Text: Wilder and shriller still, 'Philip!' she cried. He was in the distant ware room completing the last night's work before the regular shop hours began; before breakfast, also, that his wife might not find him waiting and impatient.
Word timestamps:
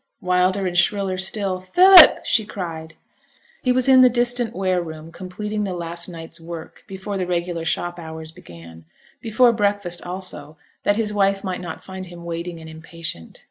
Wilder 0.19 0.65
and 0.65 0.75
shriller 0.75 1.19
still, 1.19 1.59
'Philip!' 1.59 2.25
she 2.25 2.43
cried. 2.43 2.95
He 3.61 3.71
was 3.71 3.87
in 3.87 4.01
the 4.01 4.09
distant 4.09 4.55
ware 4.55 4.81
room 4.81 5.11
completing 5.11 5.63
the 5.63 5.75
last 5.75 6.07
night's 6.09 6.41
work 6.41 6.83
before 6.87 7.19
the 7.19 7.27
regular 7.27 7.65
shop 7.65 7.99
hours 7.99 8.31
began; 8.31 8.85
before 9.21 9.53
breakfast, 9.53 10.01
also, 10.01 10.57
that 10.81 10.97
his 10.97 11.13
wife 11.13 11.43
might 11.43 11.61
not 11.61 11.83
find 11.83 12.07
him 12.07 12.25
waiting 12.25 12.59
and 12.59 12.67
impatient. 12.67 13.39